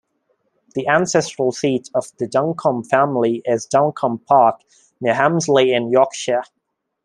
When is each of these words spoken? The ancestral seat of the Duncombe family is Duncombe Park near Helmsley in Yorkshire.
The 0.73 0.87
ancestral 0.87 1.51
seat 1.51 1.91
of 1.93 2.07
the 2.17 2.25
Duncombe 2.27 2.83
family 2.85 3.43
is 3.45 3.67
Duncombe 3.67 4.17
Park 4.27 4.61
near 4.99 5.13
Helmsley 5.13 5.73
in 5.73 5.91
Yorkshire. 5.91 6.41